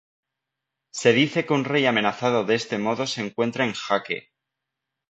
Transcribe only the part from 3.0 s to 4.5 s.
se encuentra "en jaque".